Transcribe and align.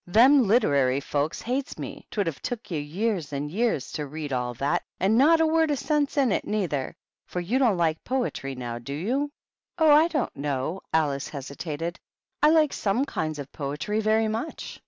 "Them 0.20 0.46
literary 0.46 1.00
fellows 1.00 1.40
hates 1.40 1.78
me. 1.78 2.06
'Twould 2.10 2.26
have 2.26 2.42
took 2.42 2.70
you 2.70 2.78
years 2.78 3.32
and 3.32 3.50
years 3.50 3.90
to 3.92 4.04
read 4.06 4.30
all 4.30 4.52
that, 4.52 4.82
and 5.00 5.16
not 5.16 5.40
a 5.40 5.46
word 5.46 5.70
o' 5.70 5.74
sense 5.74 6.18
in 6.18 6.32
it, 6.32 6.44
neither; 6.46 6.94
for 7.24 7.40
you 7.40 7.58
don't 7.58 7.78
like 7.78 8.04
poetry, 8.04 8.54
now, 8.54 8.78
do 8.78 8.92
your 8.92 9.18
184 9.78 9.78
THE 9.78 9.78
BISHOPS." 9.78 9.78
Oh, 9.78 9.92
I 9.94 10.08
don't 10.08 10.36
know," 10.36 10.80
Alice 10.92 11.28
hesitated." 11.30 11.98
I 12.42 12.50
like 12.50 12.74
some 12.74 13.06
kinds 13.06 13.38
of 13.38 13.50
poetry 13.52 14.00
very 14.00 14.28
much." 14.28 14.82